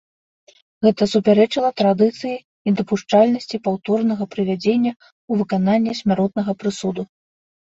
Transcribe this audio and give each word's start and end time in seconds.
Гэта 0.85 1.07
супярэчыла 1.13 1.69
традыцыі 1.81 2.39
недапушчальнасці 2.69 3.61
паўторнага 3.67 4.23
прывядзення 4.33 4.91
ў 4.97 5.33
выкананне 5.43 5.93
смяротнага 6.01 6.51
прысуду. 6.65 7.01